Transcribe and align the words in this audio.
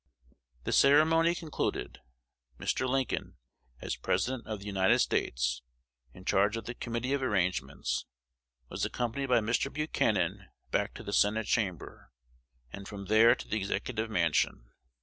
The 0.63 0.71
ceremony 0.71 1.35
concluded, 1.35 2.01
Mr. 2.57 2.89
Lincoln, 2.89 3.37
as 3.81 3.95
President 3.97 4.47
of 4.47 4.57
the 4.59 4.65
United 4.65 4.97
States, 4.97 5.61
in 6.11 6.25
charge 6.25 6.57
of 6.57 6.65
the 6.65 6.73
Committee 6.73 7.13
of 7.13 7.21
Arrangements, 7.21 8.07
was 8.67 8.83
accompanied 8.83 9.27
by 9.27 9.41
Mr. 9.41 9.71
Buchanan 9.71 10.49
back 10.71 10.95
to 10.95 11.03
the 11.03 11.13
Senate 11.13 11.45
Chamber, 11.45 12.09
and 12.73 12.87
from 12.87 13.05
there 13.05 13.35
to 13.35 13.47
the 13.47 13.57
Executive 13.57 14.09
Mansion. 14.09 14.71